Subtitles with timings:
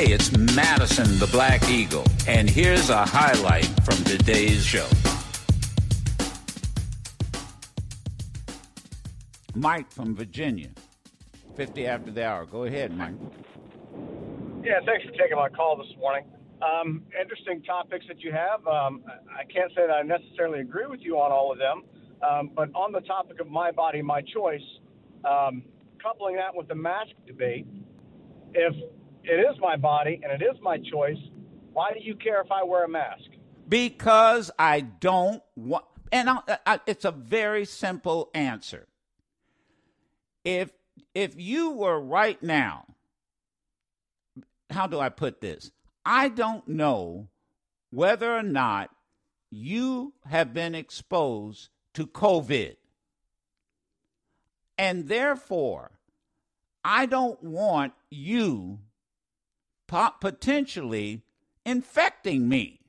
[0.00, 4.86] Hey, it's Madison the Black Eagle, and here's a highlight from today's show.
[9.54, 10.70] Mike from Virginia,
[11.54, 12.46] 50 after the hour.
[12.46, 13.12] Go ahead, Mike.
[14.64, 16.24] Yeah, thanks for taking my call this morning.
[16.62, 18.66] Um, interesting topics that you have.
[18.66, 21.82] Um, I can't say that I necessarily agree with you on all of them,
[22.26, 24.64] um, but on the topic of my body, my choice,
[25.26, 25.62] um,
[26.02, 27.66] coupling that with the mask debate,
[28.54, 28.74] if
[29.24, 31.18] it is my body and it is my choice,
[31.72, 33.24] why do you care if I wear a mask?
[33.68, 38.86] Because I don't want, and I, I, it's a very simple answer.
[40.44, 40.70] If
[41.14, 42.86] if you were right now,
[44.70, 45.70] how do I put this?
[46.04, 47.28] I don't know
[47.90, 48.90] whether or not
[49.50, 52.76] you have been exposed to COVID.
[54.78, 55.90] And therefore,
[56.84, 58.78] I don't want you
[60.20, 61.22] potentially
[61.64, 62.80] infecting me.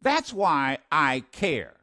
[0.00, 1.74] That's why I care.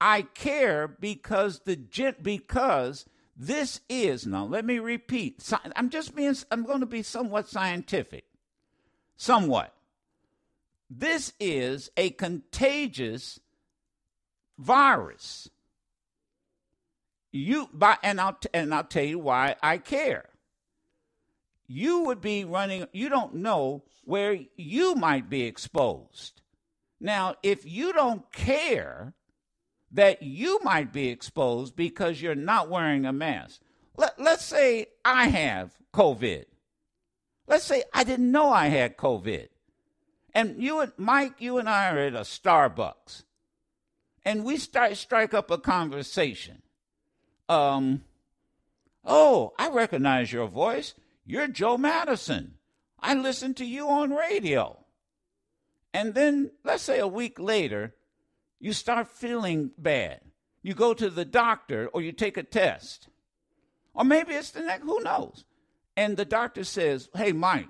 [0.00, 4.44] I care because the gent because this is now.
[4.44, 5.42] Let me repeat.
[5.74, 6.36] I'm just being.
[6.50, 8.24] I'm going to be somewhat scientific.
[9.16, 9.74] Somewhat.
[10.90, 13.40] This is a contagious
[14.58, 15.48] virus.
[17.30, 20.26] You by and I'll and I'll tell you why I care.
[21.66, 22.86] You would be running.
[22.92, 26.42] You don't know where you might be exposed.
[27.00, 29.14] Now, if you don't care
[29.92, 33.60] that you might be exposed because you're not wearing a mask.
[33.96, 36.46] Let, let's say I have COVID.
[37.46, 39.48] Let's say I didn't know I had COVID.
[40.34, 43.24] And you and Mike, you and I are at a Starbucks.
[44.24, 46.62] And we start strike up a conversation.
[47.48, 48.04] Um,
[49.04, 50.94] oh, I recognize your voice.
[51.24, 52.54] You're Joe Madison.
[52.98, 54.84] I listened to you on radio.
[55.94, 57.94] And then let's say a week later,
[58.60, 60.20] you start feeling bad.
[60.62, 63.08] You go to the doctor or you take a test.
[63.94, 65.44] Or maybe it's the next, who knows?
[65.96, 67.68] And the doctor says, "Hey Mike,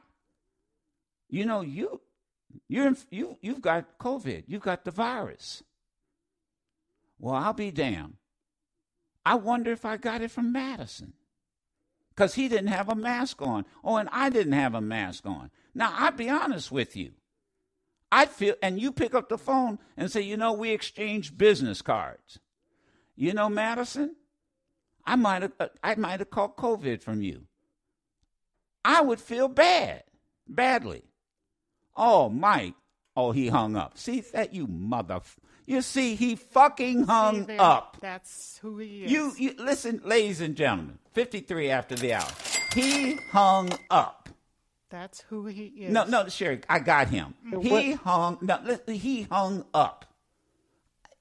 [1.28, 2.00] you know you
[2.68, 4.44] you're you you've got COVID.
[4.46, 5.64] You've got the virus."
[7.18, 8.14] Well, I'll be damned.
[9.24, 11.14] I wonder if I got it from Madison.
[12.14, 13.64] Because he didn't have a mask on.
[13.82, 15.50] Oh, and I didn't have a mask on.
[15.74, 17.12] Now, I'll be honest with you.
[18.10, 21.80] I'd feel, and you pick up the phone and say, you know, we exchanged business
[21.80, 22.38] cards.
[23.16, 24.16] You know, Madison,
[25.06, 27.46] I might have, uh, I might have caught COVID from you.
[28.84, 30.02] I would feel bad,
[30.46, 31.04] badly.
[31.96, 32.74] Oh, Mike.
[33.16, 33.96] Oh, he hung up.
[33.96, 35.20] See that you mother.
[35.64, 37.98] You see, he fucking hung see, up.
[38.00, 39.12] That's who he is.
[39.12, 40.98] You, you listen, ladies and gentlemen.
[41.12, 42.28] Fifty-three after the hour.
[42.74, 44.28] He hung up.
[44.90, 45.92] That's who he is.
[45.92, 47.34] No, no, Sherry, I got him.
[47.46, 47.60] Mm-hmm.
[47.60, 48.38] He hung.
[48.42, 50.06] No, he hung up.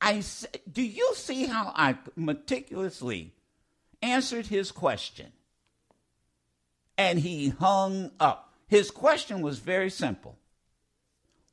[0.01, 0.23] I
[0.71, 3.33] do you see how I meticulously
[4.01, 5.31] answered his question?
[6.97, 8.53] And he hung up.
[8.67, 10.37] His question was very simple.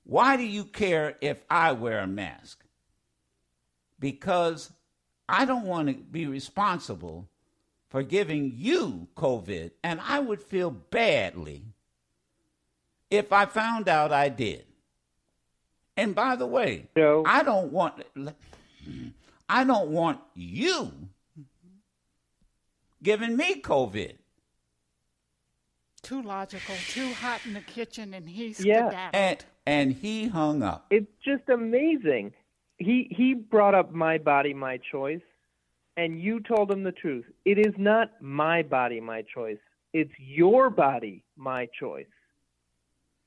[0.05, 2.65] Why do you care if I wear a mask?
[4.01, 4.73] Because
[5.29, 7.29] I don't want to be responsible
[7.89, 11.65] for giving you COVID, and I would feel badly
[13.11, 14.65] if I found out I did.
[15.97, 17.25] And by the way, no.
[17.27, 18.05] I don't want
[19.49, 20.93] I don't want you
[23.03, 24.15] giving me COVID.
[26.03, 29.11] Too logical, too hot in the kitchen, and he's yeah.
[29.13, 30.87] And and he hung up.
[30.91, 32.33] It's just amazing.
[32.79, 35.21] He he brought up my body, my choice,
[35.97, 37.25] and you told him the truth.
[37.45, 39.59] It is not my body, my choice.
[39.93, 42.07] It's your body, my choice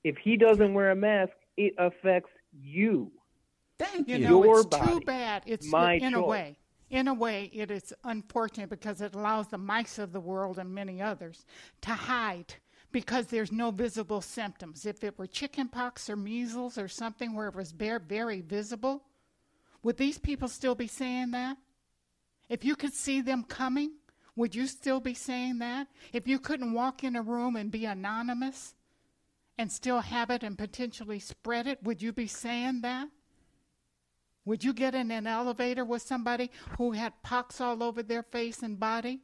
[0.03, 3.11] if he doesn't wear a mask, it affects you.
[3.77, 4.17] Thank you.
[4.17, 5.43] You know, Your it's body, too bad.
[5.45, 6.21] It's my in choice.
[6.21, 6.57] a way.
[6.89, 10.73] In a way, it is unfortunate because it allows the mice of the world and
[10.73, 11.45] many others
[11.81, 12.55] to hide
[12.91, 14.85] because there's no visible symptoms.
[14.85, 19.03] If it were chickenpox or measles or something where it was very, very visible,
[19.83, 21.57] would these people still be saying that?
[22.49, 23.93] If you could see them coming,
[24.35, 25.87] would you still be saying that?
[26.13, 28.75] If you couldn't walk in a room and be anonymous,
[29.61, 33.07] and still have it and potentially spread it, would you be saying that?
[34.43, 36.49] Would you get in an elevator with somebody
[36.79, 39.19] who had pox all over their face and body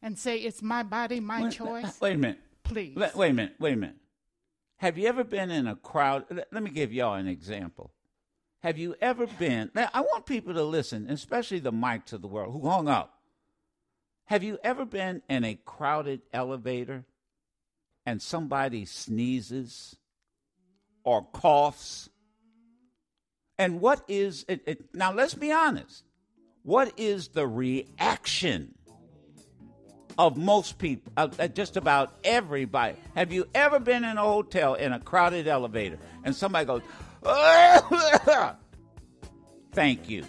[0.00, 2.00] and say, It's my body, my wait, choice?
[2.00, 2.38] Wait a minute.
[2.62, 2.96] Please.
[2.96, 3.54] Wait, wait a minute.
[3.58, 3.96] Wait a minute.
[4.76, 6.24] Have you ever been in a crowd?
[6.52, 7.92] Let me give y'all an example.
[8.60, 9.70] Have you ever been?
[9.76, 13.14] I want people to listen, especially the Mikes of the world who hung up.
[14.26, 17.04] Have you ever been in a crowded elevator
[18.04, 19.96] and somebody sneezes
[21.04, 22.10] or coughs?
[23.58, 25.12] And what is it, it, now?
[25.12, 26.04] Let's be honest.
[26.62, 28.74] What is the reaction
[30.18, 32.96] of most people, uh, just about everybody?
[33.14, 36.82] Have you ever been in a hotel in a crowded elevator and somebody goes,
[39.72, 40.24] "Thank you."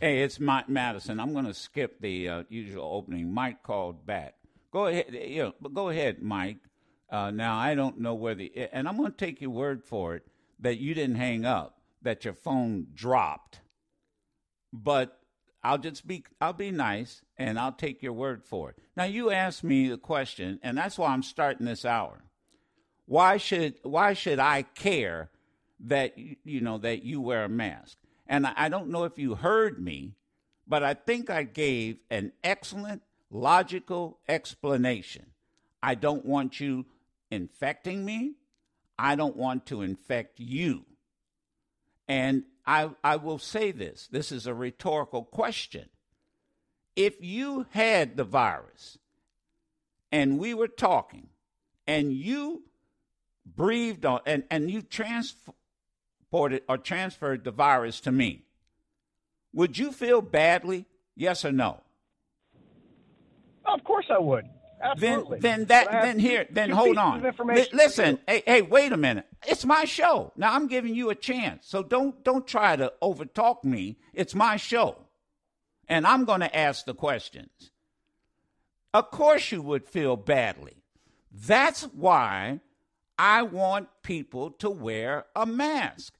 [0.00, 1.18] Hey, it's Mike Madison.
[1.18, 3.32] I'm going to skip the uh, usual opening.
[3.32, 4.34] Mike called back.
[4.70, 6.58] Go ahead, you know, go ahead, Mike.
[7.10, 10.26] Uh, now I don't know whether, and I'm going to take your word for it
[10.60, 13.60] that you didn't hang up, that your phone dropped.
[14.72, 15.18] But
[15.62, 18.76] I'll just be I'll be nice and I'll take your word for it.
[18.96, 22.22] Now you asked me the question, and that's why I'm starting this hour.
[23.06, 25.30] Why should why should I care
[25.80, 27.98] that you know that you wear a mask?
[28.26, 30.14] And I don't know if you heard me,
[30.66, 35.26] but I think I gave an excellent logical explanation.
[35.82, 36.86] I don't want you
[37.30, 38.34] infecting me.
[38.98, 40.84] I don't want to infect you.
[42.08, 45.88] And I, I will say this this is a rhetorical question.
[46.96, 48.98] If you had the virus
[50.10, 51.28] and we were talking
[51.86, 52.62] and you
[53.54, 58.44] breathed on and, and you transported or transferred the virus to me,
[59.52, 60.86] would you feel badly?
[61.14, 61.80] Yes or no?
[63.64, 64.44] Of course I would.
[64.82, 65.40] Absolutely.
[65.40, 67.24] Then, then that, then here, then hold on.
[67.24, 69.26] L- listen, hey, hey, wait a minute.
[69.46, 70.32] It's my show.
[70.36, 73.96] Now I'm giving you a chance, so don't don't try to overtalk me.
[74.12, 74.96] It's my show,
[75.88, 77.70] and I'm going to ask the questions.
[78.92, 80.82] Of course, you would feel badly.
[81.32, 82.60] That's why
[83.18, 86.14] I want people to wear a mask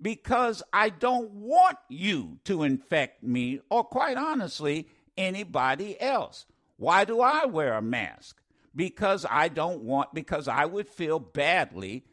[0.00, 6.46] because I don't want you to infect me, or quite honestly, anybody else.
[6.76, 8.40] Why do I wear a mask?
[8.74, 12.04] Because I don't want, because I would feel badly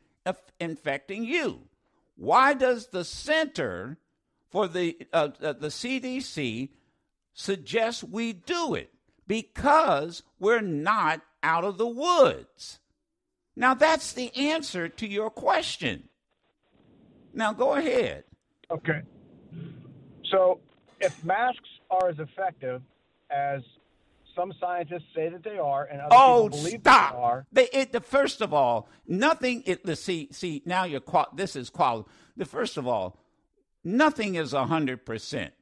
[0.59, 1.61] infecting you.
[2.15, 3.97] Why does the Center
[4.49, 6.69] for the, uh, uh, the CDC
[7.33, 8.91] suggest we do it?
[9.27, 12.79] Because we're not out of the woods.
[13.57, 16.03] Now, that's the answer to your question.
[17.33, 18.23] Now, go ahead.
[18.69, 19.01] Okay.
[20.29, 20.59] So,
[21.01, 22.83] if masks are as effective
[23.31, 23.63] as
[24.35, 27.13] some scientists say that they are, and other oh, people believe stop.
[27.13, 27.45] they are.
[27.51, 29.63] They, it, the first of all, nothing.
[29.65, 32.07] It, the, see, see, now you're qual- this is quality.
[32.35, 33.17] The first of all,
[33.83, 35.53] nothing is hundred percent.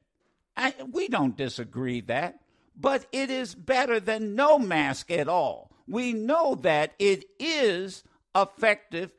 [0.91, 2.41] We don't disagree that,
[2.75, 5.71] but it is better than no mask at all.
[5.87, 8.03] We know that it is
[8.35, 9.13] effective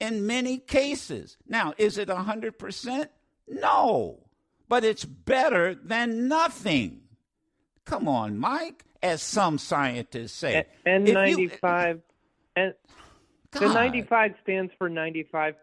[0.00, 1.36] in many cases.
[1.46, 3.10] Now, is it hundred percent?
[3.48, 4.18] No,
[4.68, 7.02] but it's better than nothing.
[7.84, 10.66] Come on, Mike, as some scientists say.
[10.84, 12.00] And, 95
[12.56, 12.74] and
[13.52, 15.54] the 95 stands for 95%.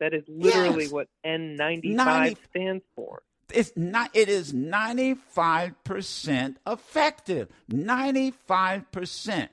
[0.00, 0.92] That is literally yes.
[0.92, 3.22] what N95 90, stands for.
[3.52, 7.48] It's not it is 95% effective.
[7.70, 9.48] 95%.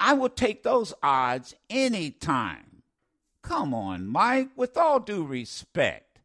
[0.00, 2.82] I will take those odds anytime.
[3.42, 6.20] Come on, Mike, with all due respect.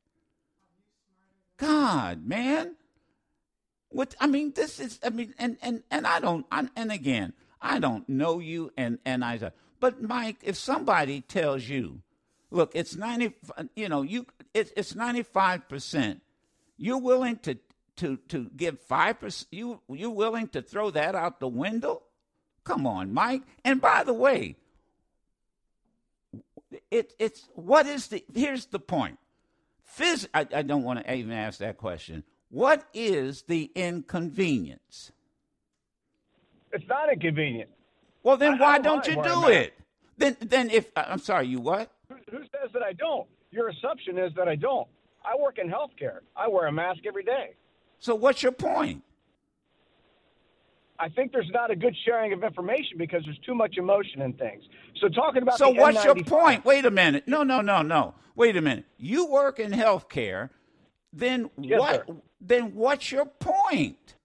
[1.57, 2.75] God, man.
[3.89, 6.45] What I mean, this is I mean, and and and I don't.
[6.51, 9.51] I, and again, I don't know you, and and I.
[9.79, 12.01] But Mike, if somebody tells you,
[12.51, 13.35] look, it's ninety,
[13.75, 16.21] you know, you it, it's ninety five percent.
[16.75, 17.57] You're willing to
[17.97, 19.47] to to give five percent.
[19.51, 22.01] You you're willing to throw that out the window?
[22.63, 23.43] Come on, Mike.
[23.65, 24.55] And by the way,
[26.89, 29.19] it it's what is the here's the point.
[29.97, 32.23] Phys- I, I don't want to even ask that question.
[32.49, 35.11] What is the inconvenience?
[36.71, 37.69] It's not inconvenient.
[38.23, 39.73] Well, then I, why I don't you do it?
[40.17, 41.91] Then, then if I'm sorry, you what?
[42.09, 43.27] Who, who says that I don't?
[43.51, 44.87] Your assumption is that I don't.
[45.23, 46.19] I work in healthcare.
[46.35, 47.53] I wear a mask every day.
[47.99, 49.03] So what's your point?
[50.99, 54.33] I think there's not a good sharing of information because there's too much emotion in
[54.33, 54.63] things.
[55.01, 56.65] So talking about so what's N95, your point?
[56.65, 57.27] Wait a minute.
[57.27, 58.15] No, no, no, no.
[58.35, 58.85] Wait a minute.
[58.97, 60.49] You work in healthcare.
[61.11, 62.07] Then yes, what?
[62.07, 64.15] Sir then what's your point?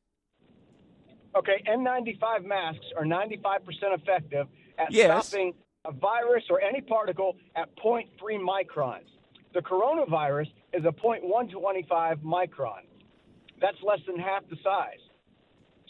[1.37, 3.61] Okay, N95 masks are 95%
[3.93, 4.47] effective
[4.79, 5.29] at yes.
[5.29, 8.07] stopping a virus or any particle at 0.3
[8.41, 9.07] microns.
[9.55, 12.83] The coronavirus is a 0.125 micron.
[13.61, 14.99] That's less than half the size.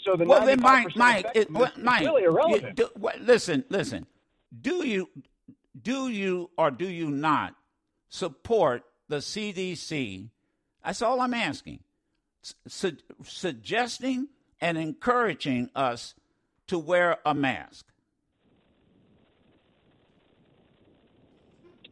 [0.02, 2.76] So the well, then, Mike, Mike, it, well, Mike, really irrelevant.
[2.76, 2.88] Do,
[3.20, 4.06] listen, listen.
[4.60, 5.08] Do you,
[5.80, 7.54] do you, or do you not
[8.08, 10.30] support the CDC?
[10.84, 11.80] That's all I'm asking
[12.66, 14.28] su- suggesting
[14.60, 16.14] and encouraging us
[16.68, 17.86] to wear a mask?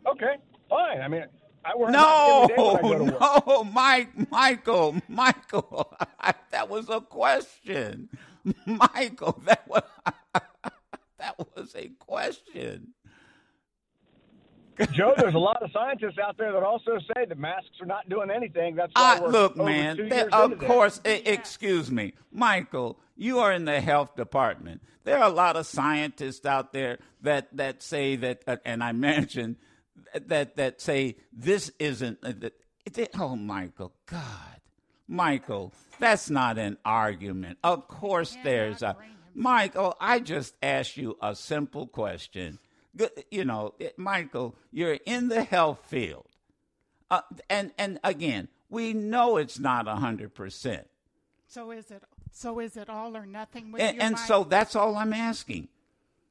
[0.07, 0.37] Okay,
[0.69, 1.01] fine.
[1.01, 1.25] I mean,
[1.66, 2.49] I no,
[3.20, 5.96] no, Mike, Michael, Michael.
[6.50, 8.08] that was a question,
[8.66, 9.42] Michael.
[9.44, 9.82] That was
[11.18, 12.88] that was a question.
[14.92, 18.08] Joe, there's a lot of scientists out there that also say the masks are not
[18.11, 18.76] doing anything.
[18.76, 20.12] That's why uh, look, man.
[20.32, 22.99] of course, excuse me, Michael.
[23.16, 24.82] You are in the health department.
[25.04, 28.92] There are a lot of scientists out there that that say that, uh, and I
[28.92, 29.56] mentioned
[30.15, 32.19] that that say this isn't.
[32.23, 32.33] Uh,
[32.93, 34.61] that, oh, Michael, God,
[35.09, 37.59] Michael, that's not an argument.
[37.65, 38.97] Of course, there's a.
[39.35, 42.59] Michael, I just asked you a simple question
[43.31, 46.27] you know, Michael, you're in the health field.
[47.11, 50.89] Uh, and and again, we know it's not hundred percent.
[51.47, 52.03] So is it?
[52.33, 54.03] So is it all or nothing with and, you?
[54.03, 55.69] And so that's all I'm asking.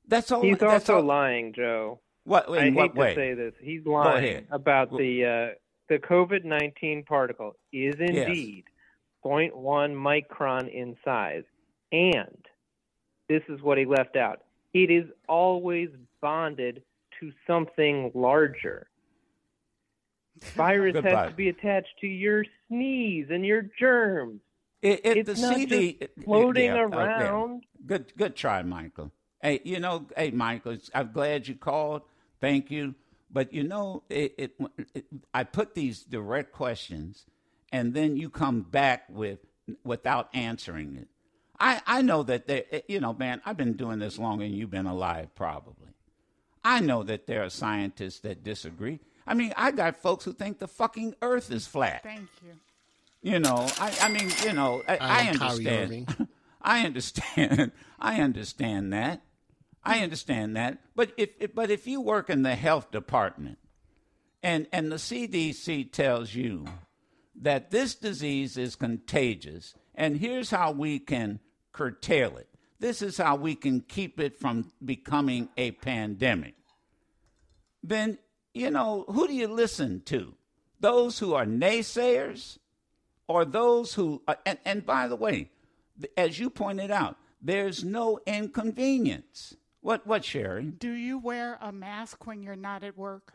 [0.08, 0.41] That's all.
[0.41, 1.03] He's that's also all.
[1.03, 2.00] lying, Joe.
[2.25, 2.50] What?
[2.50, 3.10] I what hate way?
[3.10, 3.53] to say this.
[3.62, 5.55] He's lying about the uh,
[5.89, 8.74] the COVID nineteen particle is indeed yes.
[9.24, 9.51] 0.1
[9.96, 11.44] micron in size,
[11.91, 12.38] and
[13.29, 14.41] this is what he left out.
[14.74, 15.89] It is always
[16.22, 16.84] bonded
[17.20, 18.88] to something larger.
[20.55, 21.10] Virus Goodbye.
[21.10, 24.41] has to be attached to your sneeze and your germs.
[24.82, 27.63] It, it, it's the not CD, just floating yeah, around.
[27.86, 29.12] Good, good try, Michael.
[29.41, 32.01] Hey, you know, hey, Michael, I'm glad you called.
[32.41, 32.95] Thank you.
[33.31, 34.55] But you know, it, it,
[34.93, 37.25] it, I put these direct questions,
[37.71, 39.39] and then you come back with
[39.83, 41.07] without answering it.
[41.59, 44.53] I, I know that there, eh, you know, man, I've been doing this longer than
[44.53, 45.89] you've been alive, probably.
[46.63, 48.99] I know that there are scientists that disagree.
[49.27, 52.03] I mean, I got folks who think the fucking Earth is flat.
[52.03, 53.31] Thank you.
[53.31, 56.27] You know, I, I mean, you know, I, I, I understand.
[56.61, 57.71] I understand.
[57.99, 59.21] I understand that.
[59.85, 60.79] I understand that.
[60.95, 63.59] But if, if but if you work in the health department,
[64.41, 66.65] and and the CDC tells you
[67.41, 71.39] that this disease is contagious, and here's how we can
[71.71, 72.47] curtail it.
[72.79, 76.55] This is how we can keep it from becoming a pandemic.
[77.83, 78.17] Then,
[78.53, 80.33] you know, who do you listen to?
[80.79, 82.57] Those who are naysayers
[83.27, 85.51] or those who, uh, and, and by the way,
[86.17, 89.55] as you pointed out, there's no inconvenience.
[89.85, 90.63] What, what, Sherry?
[90.79, 93.33] Do you wear a mask when you're not at work?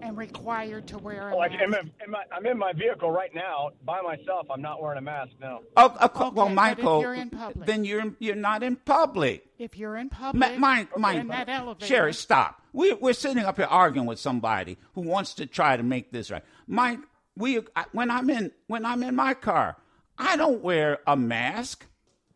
[0.00, 1.64] and required to wear a oh, like mask.
[1.64, 4.46] I'm in, in my, I'm in my vehicle right now by myself.
[4.48, 5.58] I'm not wearing a mask now.
[5.76, 7.66] Oh, oh, Okay, well, Michael, you're in public.
[7.66, 9.44] then you're you're not in public.
[9.58, 12.62] if you're in Ma- public, Mike, in Mike, that elevator, Sherry, stop.
[12.72, 16.30] We, we're sitting up here arguing with somebody who wants to try to make this
[16.30, 16.44] right.
[16.66, 17.00] Mike,
[17.36, 19.76] we I- when I'm in when I'm in my car,
[20.16, 21.84] I don't wear a mask.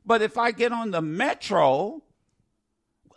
[0.05, 2.03] But if I get on the metro,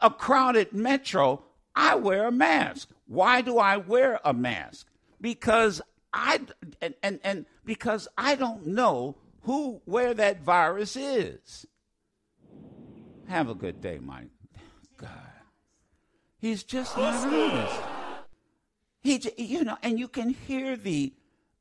[0.01, 1.44] a crowded metro,
[1.75, 2.89] I wear a mask.
[3.08, 4.88] Why do I wear a mask?
[5.20, 5.82] Because
[6.13, 6.42] I
[6.82, 11.65] and, and, and because I don't know who where that virus is.
[13.27, 14.30] Have a good day, Mike.
[14.98, 15.10] God,
[16.38, 17.82] he's just not honest.
[19.01, 21.13] He, you know, and you can hear the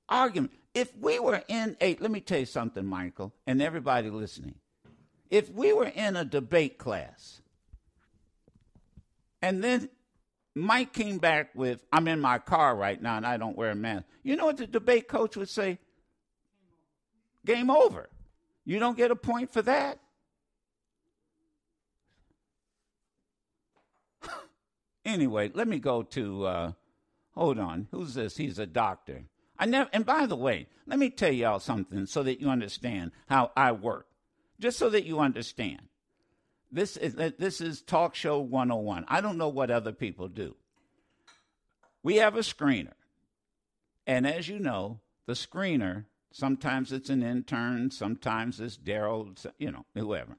[0.09, 0.53] argument.
[0.75, 4.57] If we were in a, let me tell you something, Michael, and everybody listening.
[5.35, 7.41] If we were in a debate class,
[9.43, 9.89] and then
[10.55, 13.75] Mike came back with, I'm in my car right now and I don't wear a
[13.75, 14.05] mask.
[14.23, 15.81] You know what the debate coach would say?
[17.45, 18.09] Game over.
[18.65, 19.99] You don't get a point for that.
[25.05, 26.73] anyway, let me go to, uh,
[27.33, 27.89] hold on.
[27.91, 28.37] Who's this?
[28.37, 29.25] He's a doctor.
[29.59, 33.11] I never, and by the way, let me tell y'all something so that you understand
[33.27, 34.07] how I work.
[34.61, 35.83] Just so that you understand.
[36.71, 39.05] This is this is talk show 101.
[39.09, 40.57] I don't know what other people do.
[42.03, 42.95] We have a screener.
[44.07, 49.87] And as you know, the screener, sometimes it's an intern, sometimes it's Daryl, you know,
[49.95, 50.37] whoever.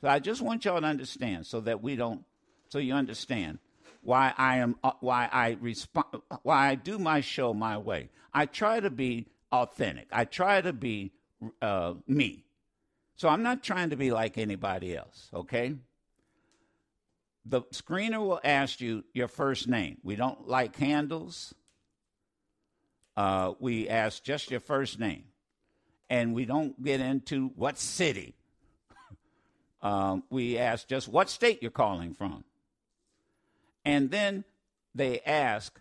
[0.00, 2.24] So I just want y'all to understand so that we don't
[2.68, 3.58] so you understand
[4.02, 8.10] why I am uh, why I respond why I do my show my way.
[8.32, 10.08] I try to be authentic.
[10.12, 11.12] I try to be
[11.62, 12.45] uh, me.
[13.16, 15.74] So I'm not trying to be like anybody else, okay?
[17.46, 19.96] The screener will ask you your first name.
[20.02, 21.54] We don't like handles.
[23.16, 25.24] Uh, we ask just your first name.
[26.10, 28.34] And we don't get into what city.
[29.82, 32.44] um, we ask just what state you're calling from.
[33.84, 34.44] And then
[34.94, 35.80] they ask,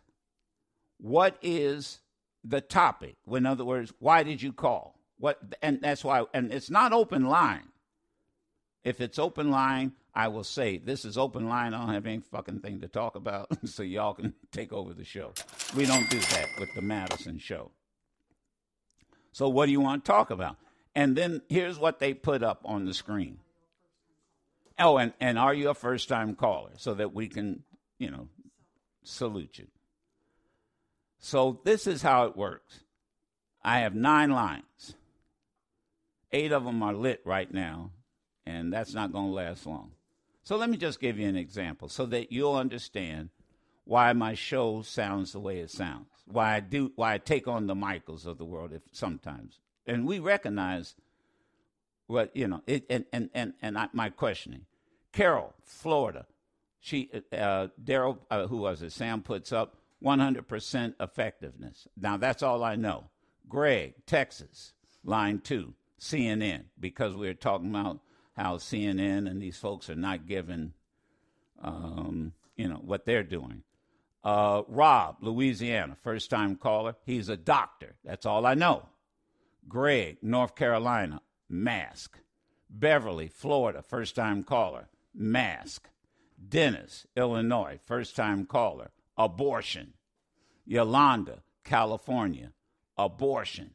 [0.99, 1.99] what is
[2.43, 3.15] the topic?
[3.29, 4.94] In other words, why did you call?
[5.17, 7.69] What and that's why and it's not open line.
[8.83, 11.73] If it's open line, I will say this is open line.
[11.73, 15.03] I don't have any fucking thing to talk about, so y'all can take over the
[15.03, 15.33] show.
[15.75, 17.71] We don't do that with the Madison show.
[19.31, 20.57] So what do you want to talk about?
[20.95, 23.39] And then here's what they put up on the screen.
[24.79, 26.71] Oh, and, and are you a first time caller?
[26.77, 27.63] So that we can,
[27.97, 28.29] you know,
[29.03, 29.67] salute you.
[31.19, 32.79] So this is how it works.
[33.63, 34.95] I have nine lines.
[36.31, 37.91] Eight of them are lit right now,
[38.45, 39.91] and that's not going to last long.
[40.43, 43.29] So let me just give you an example so that you'll understand
[43.83, 46.07] why my show sounds the way it sounds.
[46.25, 49.59] Why I do why I take on the Michaels of the world if sometimes.
[49.87, 50.95] And we recognize
[52.07, 54.65] what you know, it, and and and and I, my questioning.
[55.11, 56.25] Carol, Florida.
[56.79, 58.91] She uh, Daryl uh, who was it?
[58.91, 61.87] Sam puts up 100% effectiveness.
[61.99, 63.05] Now that's all I know.
[63.47, 67.99] Greg, Texas, line 2, CNN because we are talking about
[68.35, 70.73] how CNN and these folks are not giving,
[71.61, 73.63] um, you know, what they're doing.
[74.23, 76.95] Uh, Rob, Louisiana, first time caller.
[77.05, 77.95] He's a doctor.
[78.03, 78.89] That's all I know.
[79.67, 82.19] Greg, North Carolina, mask.
[82.69, 85.89] Beverly, Florida, first time caller, mask.
[86.49, 89.93] Dennis, Illinois, first time caller, abortion.
[90.65, 92.51] Yolanda, California,
[92.97, 93.71] abortion.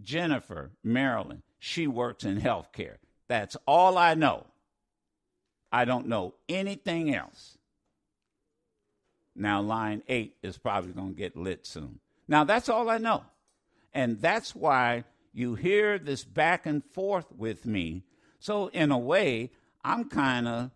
[0.00, 2.96] Jennifer, Maryland, she works in healthcare.
[3.28, 4.46] That's all I know.
[5.72, 7.58] I don't know anything else.
[9.34, 12.00] Now, line eight is probably going to get lit soon.
[12.28, 13.24] Now, that's all I know.
[13.92, 18.04] And that's why you hear this back and forth with me.
[18.38, 19.50] So, in a way,
[19.84, 20.70] I'm kind of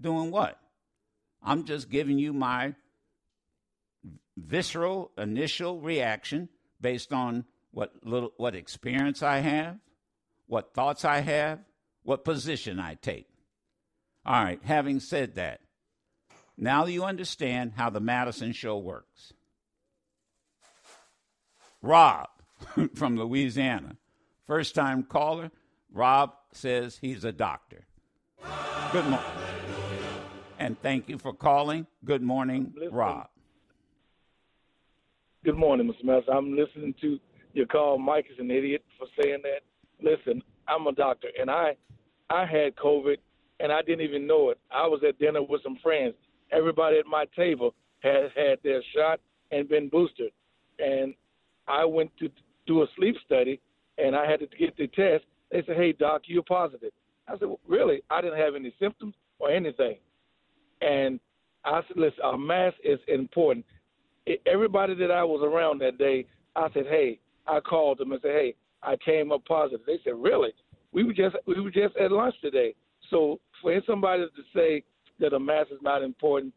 [0.00, 0.58] doing what?
[1.42, 2.74] I'm just giving you my
[4.36, 6.48] visceral initial reaction
[6.80, 7.44] based on
[7.76, 9.76] what little what experience I have,
[10.46, 11.58] what thoughts I have,
[12.04, 13.28] what position I take.
[14.24, 15.60] All right, having said that,
[16.56, 19.34] now you understand how the Madison show works.
[21.82, 22.28] Rob
[22.94, 23.98] from Louisiana,
[24.46, 25.50] first time caller.
[25.92, 27.84] Rob says he's a doctor.
[28.90, 29.30] Good morning.
[30.58, 31.86] And thank you for calling.
[32.06, 33.28] Good morning, Rob.
[35.44, 36.04] Good morning, Mr.
[36.04, 36.22] Mess.
[36.32, 37.20] I'm listening to
[37.56, 37.98] your call.
[37.98, 39.60] Mike is an idiot for saying that.
[40.02, 41.74] Listen, I'm a doctor, and I,
[42.28, 43.16] I had COVID,
[43.60, 44.58] and I didn't even know it.
[44.70, 46.14] I was at dinner with some friends.
[46.52, 50.32] Everybody at my table had had their shot and been boosted,
[50.78, 51.14] and
[51.66, 52.28] I went to
[52.66, 53.60] do a sleep study,
[53.96, 55.24] and I had to get the test.
[55.50, 56.92] They said, "Hey, doc, you're positive."
[57.26, 58.02] I said, well, "Really?
[58.10, 59.96] I didn't have any symptoms or anything."
[60.82, 61.18] And
[61.64, 63.64] I said, "Listen, a mask is important."
[64.44, 68.32] Everybody that I was around that day, I said, "Hey," I called them and said,
[68.32, 70.52] "Hey, I came up positive." They said, "Really?"
[70.92, 72.74] We were just we were just at lunch today.
[73.10, 74.82] So for somebody to say
[75.20, 76.52] that a mask is not important,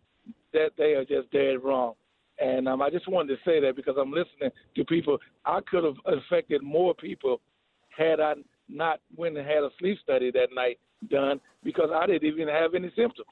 [0.54, 1.94] that they are just dead wrong.
[2.40, 5.18] And um, I just wanted to say that because I'm listening to people.
[5.46, 7.42] I could have affected more people
[7.96, 8.36] had I
[8.70, 12.76] not went and had a sleep study that night done because I didn't even have
[12.76, 13.28] any symptoms.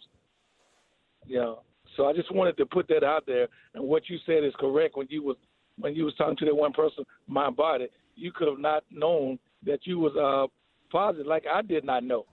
[1.26, 1.62] You know,
[1.96, 3.48] so I just wanted to put that out there.
[3.74, 5.38] And what you said is correct when you was
[5.80, 7.88] when you was talking to that one person, my body.
[8.16, 10.48] You could have not known that you was uh,
[10.92, 12.26] positive, like I did not know.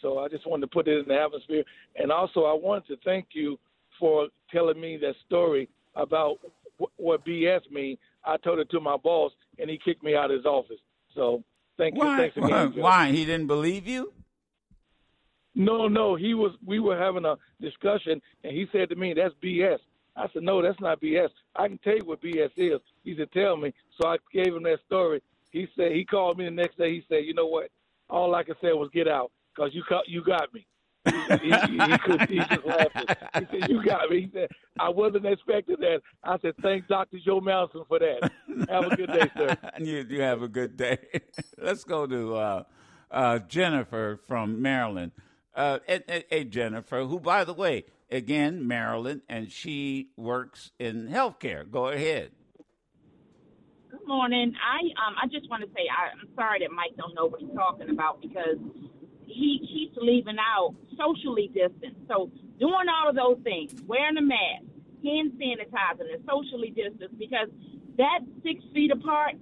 [0.00, 1.64] So I just wanted to put it in the atmosphere.
[1.96, 3.58] And also, I wanted to thank you
[3.98, 6.38] for telling me that story about
[6.96, 7.98] what BS means.
[8.24, 10.78] I told it to my boss, and he kicked me out of his office.
[11.14, 11.42] So
[11.76, 12.00] thank you.
[12.00, 12.18] Why?
[12.18, 13.10] Thanks again, Why?
[13.10, 14.12] He didn't believe you?
[15.54, 16.14] No, no.
[16.14, 16.52] He was.
[16.64, 19.78] We were having a discussion, and he said to me, "That's BS."
[20.18, 21.30] I said, "No, that's not BS.
[21.56, 24.64] I can tell you what BS is." He said, "Tell me." So I gave him
[24.64, 25.22] that story.
[25.50, 26.92] He said he called me the next day.
[26.92, 27.70] He said, "You know what?
[28.10, 30.66] All I could say was get out because you you got me."
[31.06, 33.16] he, he, he, could, he just laughed.
[33.34, 37.18] He said, "You got me." He said, "I wasn't expecting that." I said, "Thanks, Doctor
[37.24, 38.30] Joe Malson, for that."
[38.68, 39.56] Have a good day, sir.
[39.78, 40.98] you you have a good day.
[41.58, 42.62] Let's go to uh,
[43.10, 45.12] uh, Jennifer from Maryland.
[45.54, 51.68] Uh, hey, hey, Jennifer, who, by the way, again, Maryland, and she works in healthcare.
[51.70, 52.30] Go ahead.
[53.90, 54.54] Good morning.
[54.60, 57.40] I um I just want to say I, I'm sorry that Mike don't know what
[57.40, 58.58] he's talking about because
[59.26, 61.96] he keeps leaving out socially distant.
[62.08, 64.64] So doing all of those things, wearing a mask,
[65.04, 67.48] hand sanitizing, and socially distance, because
[67.96, 69.34] that six feet apart,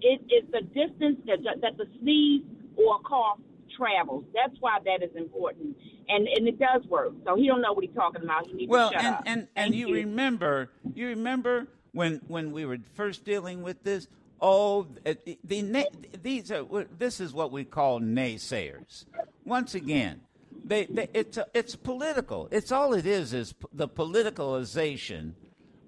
[0.00, 2.42] it is the distance that that the sneeze
[2.76, 3.38] or cough
[3.76, 4.24] travels.
[4.34, 5.76] That's why that is important,
[6.08, 7.12] and and it does work.
[7.24, 8.46] So he don't know what he's talking about.
[8.46, 9.22] He needs well, to shut and up.
[9.26, 13.82] and Thank and you, you remember, you remember when when we were first dealing with
[13.82, 14.08] this.
[14.44, 15.86] Oh, the, the
[16.20, 16.64] these are
[16.98, 19.04] this is what we call naysayers.
[19.44, 20.20] once again,
[20.64, 22.48] they, they it's it's political.
[22.50, 25.34] It's all it is is the politicalization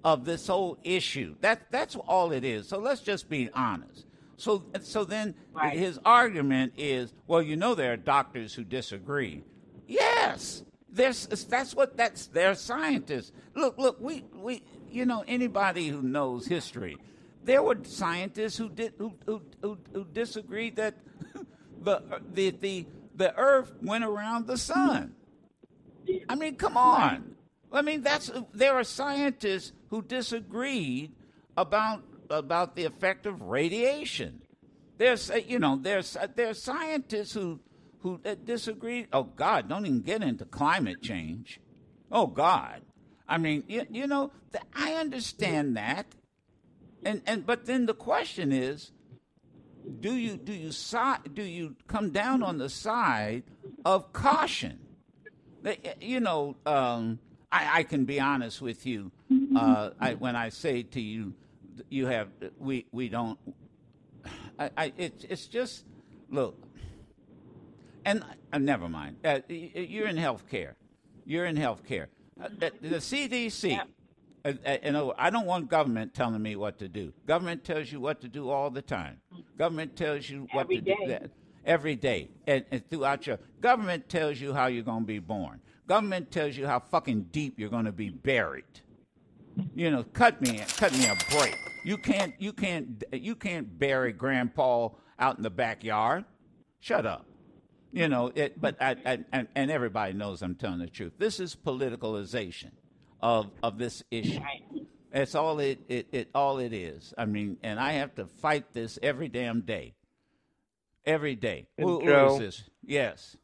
[0.03, 1.35] of this whole issue.
[1.41, 2.67] That that's all it is.
[2.69, 4.05] So let's just be honest.
[4.37, 5.77] So so then Right.
[5.77, 9.43] his argument is, well, you know there are doctors who disagree.
[9.87, 10.63] Yes.
[10.89, 13.33] There's, that's what that's they're scientists.
[13.53, 16.97] Look, look, we, we you know anybody who knows history,
[17.43, 20.95] there were scientists who did who who, who, who disagreed that
[21.81, 22.01] the
[22.33, 25.15] the the the Earth went around the sun.
[26.29, 27.35] I mean, come on.
[27.71, 31.11] I mean, that's there are scientists who disagreed
[31.57, 34.41] about about the effect of radiation.
[34.97, 37.59] There's uh, you know there's uh, there's scientists who
[38.05, 39.07] who uh, disagree.
[39.11, 41.59] Oh God, don't even get into climate change.
[42.11, 42.83] Oh God,
[43.27, 46.05] I mean you, you know th- I understand that,
[47.03, 48.91] and and but then the question is,
[49.99, 53.41] do you do you si- do you come down on the side
[53.83, 54.77] of caution?
[55.99, 57.17] You know, um,
[57.51, 59.11] I, I can be honest with you.
[59.55, 61.33] Uh, I, when I say to you,
[61.89, 62.27] you have
[62.59, 63.39] we we don't.
[64.59, 65.85] I, I it's it's just
[66.29, 66.64] look,
[68.05, 69.17] and uh, never mind.
[69.25, 70.73] Uh, you're in healthcare.
[71.25, 72.07] You're in healthcare.
[72.39, 73.79] Uh, uh, the CDC.
[74.43, 77.11] Uh, uh, I don't want government telling me what to do.
[77.25, 79.19] Government tells you what to do all the time.
[79.57, 80.97] Government tells you what Every to day.
[81.01, 81.31] do that
[81.65, 85.59] every day, and, and throughout your government tells you how you're going to be born.
[85.87, 88.63] Government tells you how fucking deep you're going to be buried.
[89.75, 91.55] You know, cut me, cut me a break.
[91.83, 94.89] You can't, you can't, you can't bury Grandpa
[95.19, 96.25] out in the backyard.
[96.79, 97.25] Shut up.
[97.95, 101.13] You know it, but I, I and, and everybody knows I'm telling the truth.
[101.17, 102.71] This is politicalization
[103.21, 104.41] of of this issue.
[105.13, 107.13] That's all it, it, it all it is.
[107.17, 109.95] I mean, and I have to fight this every damn day.
[111.05, 111.67] Every day.
[111.79, 112.69] Who- who is this?
[112.83, 113.37] Yes.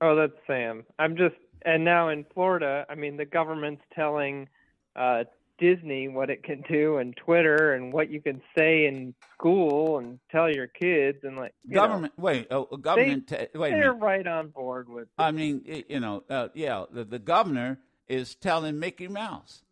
[0.00, 0.84] Oh, that's Sam.
[1.00, 4.48] I'm just, and now in Florida, I mean, the government's telling
[4.94, 5.24] uh,
[5.58, 10.18] Disney what it can do, and Twitter, and what you can say in school, and
[10.30, 12.12] tell your kids, and like you know, Government.
[12.16, 12.46] wait.
[12.50, 13.28] Oh, government.
[13.28, 15.08] ta- wait a they're right on board with.
[15.18, 16.84] I mean, you know, uh, yeah.
[16.90, 19.62] The, the governor is telling Mickey Mouse,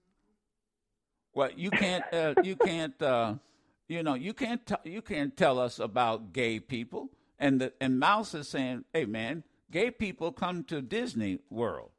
[1.35, 3.35] "Well, you can't, uh, you can't, uh,
[3.89, 7.99] you know, you can't, t- you can't tell us about gay people." And the and
[7.99, 11.91] Mouse is saying, "Hey, man, gay people come to Disney World.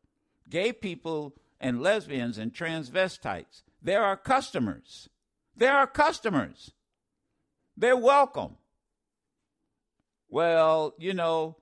[0.50, 5.10] Gay people and lesbians and transvestites, they're our customers.
[5.56, 6.72] They're our customers.
[7.78, 8.58] They're welcome."
[10.30, 11.58] Well, you know,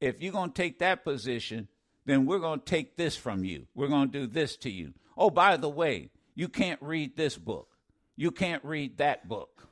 [0.00, 1.68] if you're going to take that position,
[2.04, 3.66] then we're going to take this from you.
[3.74, 4.94] We're going to do this to you.
[5.16, 7.68] Oh, by the way, you can't read this book.
[8.16, 9.68] You can't read that book.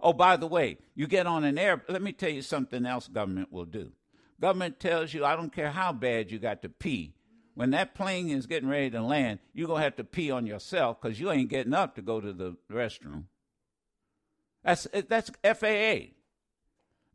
[0.00, 1.82] Oh, by the way, you get on an air.
[1.88, 3.92] Let me tell you something else government will do.
[4.40, 7.14] Government tells you, I don't care how bad you got to pee.
[7.54, 10.46] When that plane is getting ready to land, you're going to have to pee on
[10.46, 13.24] yourself because you ain't getting up to go to the restroom.
[14.64, 16.12] That's, that's FAA.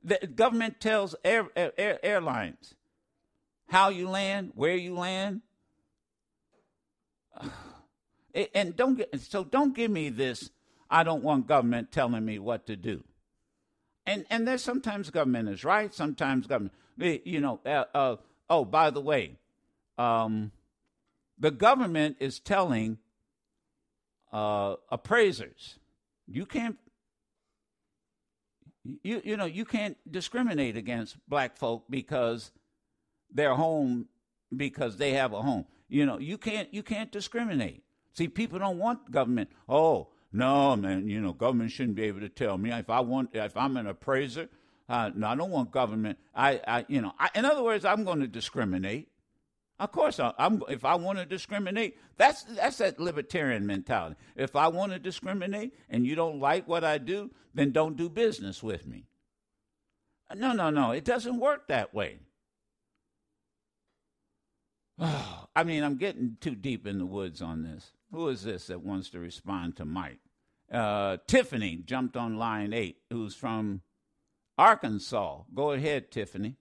[0.04, 2.76] The government tells air, air, airlines
[3.68, 5.42] how you land, where you land.
[8.54, 10.52] And don't get, so don't give me this.
[10.92, 13.04] I don't want government telling me what to do.
[14.06, 16.74] And and there's sometimes government is right, sometimes government.
[16.98, 17.60] You know.
[17.66, 18.16] Uh, uh,
[18.48, 19.40] oh, by the way,
[19.98, 20.52] um,
[21.38, 22.98] the government is telling
[24.32, 25.80] uh, appraisers
[26.28, 26.78] you can't
[29.04, 32.52] you you know you can't discriminate against black folk because
[33.32, 34.08] they're home
[34.56, 35.66] because they have a home.
[35.90, 37.84] You know, you can't you can't discriminate.
[38.14, 39.50] See, people don't want government.
[39.68, 43.30] Oh no, man, you know, government shouldn't be able to tell me if I want
[43.34, 44.50] if I'm an appraiser.
[44.90, 46.18] Uh, no, I don't want government.
[46.34, 49.10] I, I you know, I, in other words, I'm going to discriminate.
[49.80, 50.64] Of course, I, I'm.
[50.70, 54.16] If I want to discriminate, that's that's that libertarian mentality.
[54.36, 58.10] If I want to discriminate and you don't like what I do, then don't do
[58.10, 59.06] business with me.
[60.36, 60.92] No, no, no.
[60.92, 62.20] It doesn't work that way.
[65.00, 67.92] I mean, I'm getting too deep in the woods on this.
[68.12, 70.20] Who is this that wants to respond to Mike?
[70.72, 73.82] Uh, Tiffany jumped on line eight, who's from
[74.58, 75.44] Arkansas.
[75.54, 76.58] Go ahead, Tiffany.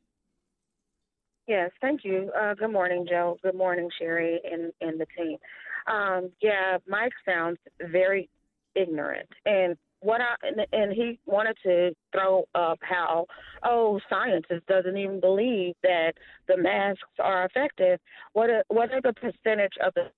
[1.47, 2.31] Yes, thank you.
[2.39, 3.39] Uh, good morning, Joe.
[3.43, 5.39] Good morning, Sherry and, and the team.
[5.87, 8.29] Um, yeah, Mike sounds very
[8.75, 9.29] ignorant.
[9.45, 13.27] And what I and, and he wanted to throw up how
[13.63, 16.13] oh scientists doesn't even believe that
[16.49, 18.01] the masks are effective.
[18.33, 20.11] What are, what are the percentage of the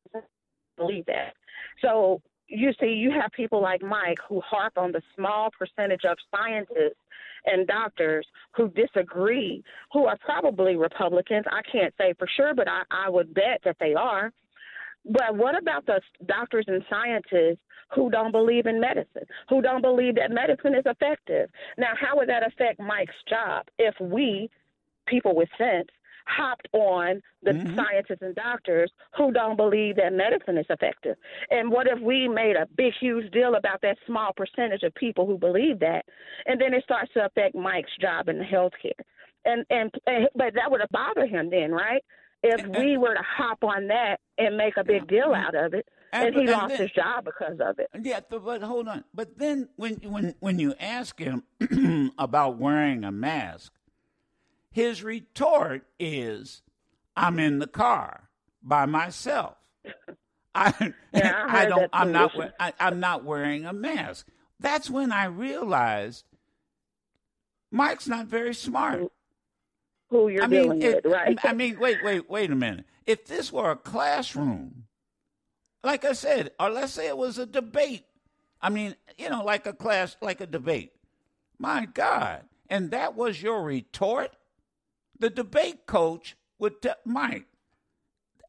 [0.77, 1.35] believe that?
[1.83, 6.17] So you see, you have people like Mike who harp on the small percentage of
[6.35, 6.97] scientists
[7.51, 11.45] and doctors who disagree, who are probably Republicans.
[11.51, 14.33] I can't say for sure, but I, I would bet that they are.
[15.05, 17.61] But what about the doctors and scientists
[17.95, 21.49] who don't believe in medicine, who don't believe that medicine is effective?
[21.79, 24.51] Now, how would that affect Mike's job if we,
[25.07, 25.89] people with sense,
[26.29, 27.77] hopped on the mm-hmm.
[27.77, 31.17] scientists and doctors who don't believe that medicine is effective.
[31.51, 35.27] And what if we made a big, huge deal about that small percentage of people
[35.27, 36.05] who believe that,
[36.47, 39.01] and then it starts to affect Mike's job in the healthcare?
[39.45, 42.05] And, and and but that would have bothered him then, right?
[42.43, 45.88] If we were to hop on that and make a big deal out of it,
[46.12, 47.88] and, and he and lost then, his job because of it.
[48.03, 49.05] Yeah, but hold on.
[49.14, 51.45] But then when when when you ask him
[52.19, 53.73] about wearing a mask,
[54.79, 56.62] his retort is,
[57.17, 58.31] I'm in the car
[58.62, 59.57] by myself.
[60.55, 60.73] I,
[61.12, 61.91] yeah, I, I don't.
[61.93, 62.33] I'm not.
[62.61, 64.29] I, I'm not wearing a mask.
[64.61, 66.25] That's when I realized
[67.73, 69.11] Mike's not very smart.
[70.11, 71.37] Who you're I mean, it, with, right?
[71.43, 72.85] I mean, wait, wait, wait a minute.
[73.05, 74.85] If this were a classroom,
[75.83, 78.05] like I said, or let's say it was a debate.
[78.62, 80.93] I mean, you know, like a class, like a debate.
[81.59, 84.37] My God, and that was your retort.
[85.20, 87.46] The debate coach would tell Mike,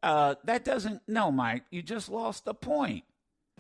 [0.04, 3.04] uh, that doesn't, no, Mike, you just lost the point.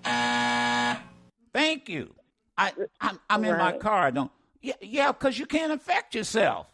[0.04, 2.14] Thank you.
[2.58, 4.08] I, I'm, I'm in my car.
[4.08, 6.68] I don't, yeah, yeah, because you can't affect yourself.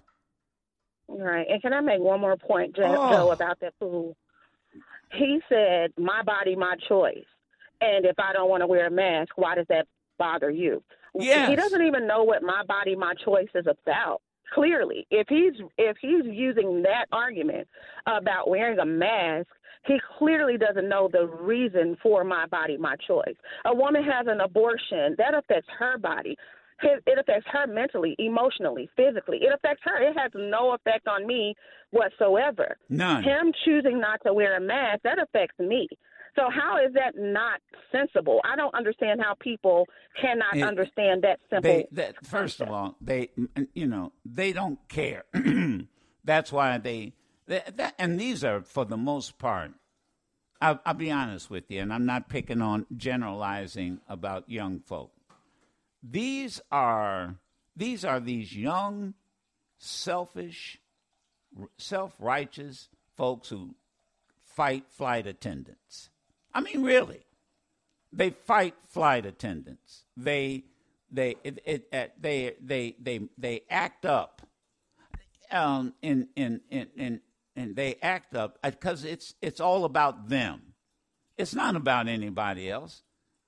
[1.08, 1.46] Right.
[1.50, 3.32] And can I make one more point, Joe, oh.
[3.32, 4.18] about that fool?
[5.12, 7.26] He said, my body, my choice.
[7.82, 10.84] And if I don't want to wear a mask, why does that bother you?
[11.14, 11.50] Yes.
[11.50, 14.22] He doesn't even know what my body, my choice is about
[14.54, 17.68] clearly if he's if he's using that argument
[18.06, 19.48] about wearing a mask
[19.86, 23.36] he clearly doesn't know the reason for my body my choice.
[23.66, 26.36] A woman has an abortion that affects her body.
[26.84, 29.38] It affects her mentally emotionally physically.
[29.42, 30.02] It affects her.
[30.02, 31.56] It has no effect on me
[31.92, 32.78] whatsoever.
[32.90, 33.24] None.
[33.24, 35.88] Him choosing not to wear a mask that affects me
[36.36, 38.42] so how is that not sensible?
[38.44, 39.88] I don't understand how people
[40.22, 41.72] cannot it, understand that simple.
[41.72, 43.30] They, that, first of all, they
[43.74, 45.24] you know they don't care.
[46.26, 47.14] That's why they,
[47.48, 49.72] they that, and these are for the most part.
[50.62, 55.12] I'll, I'll be honest with you, and I'm not picking on generalizing about young folk.
[56.04, 57.36] These are
[57.76, 59.14] these are these young,
[59.78, 60.80] selfish,
[61.78, 63.76] self righteous folks who
[64.44, 66.10] fight flight attendants.
[66.56, 67.26] I mean, really,
[68.14, 70.06] they fight flight attendants.
[70.16, 70.64] They
[71.12, 74.42] they it, it, it, they they they they act up,
[75.52, 77.22] um, in in in in
[77.58, 80.62] and they act up because it's it's all about them.
[81.38, 83.04] It's not about anybody else.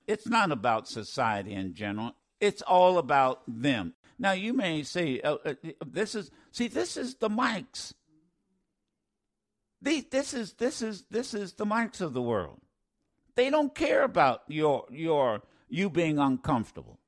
[0.06, 2.12] It's not about society in general.
[2.40, 3.94] It's all about them.
[4.18, 5.54] Now you may say, uh, uh,
[5.86, 7.94] "This is see, this is the Mikes.
[9.80, 12.60] These, this is this is this is the Mikes of the world.
[13.38, 16.98] They don't care about your your you being uncomfortable.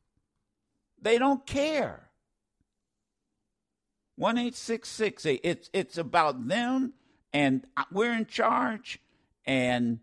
[1.02, 2.08] They don't care.
[4.14, 5.40] One eight six six eight.
[5.42, 6.92] It's it's about them,
[7.32, 9.00] and we're in charge,
[9.44, 9.98] and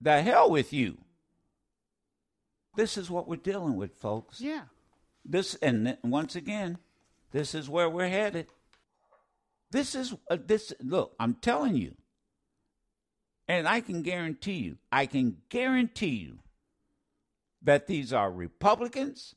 [0.00, 0.98] the hell with you.
[2.76, 4.40] This is what we're dealing with, folks.
[4.40, 4.66] Yeah.
[5.24, 6.78] This and once again,
[7.32, 8.46] this is where we're headed.
[9.72, 10.72] This is uh, this.
[10.80, 11.96] Look, I'm telling you.
[13.48, 16.40] And I can guarantee you, I can guarantee you
[17.62, 19.34] that these are Republicans.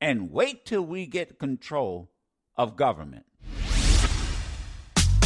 [0.00, 2.10] And wait till we get control
[2.56, 3.24] of government.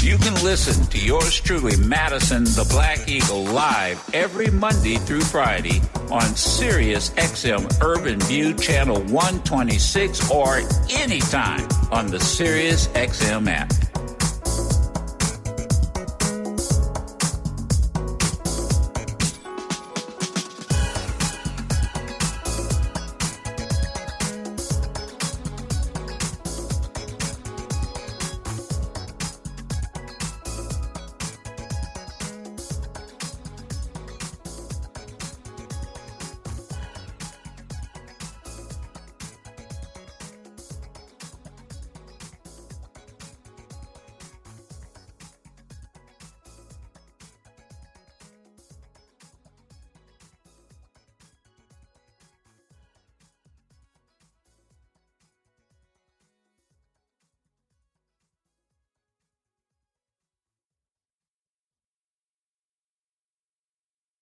[0.02, 5.80] You can listen to yours truly, Madison the Black Eagle, live every Monday through Friday
[6.10, 13.93] on Sirius XM Urban View Channel 126 or anytime on the Sirius XM app.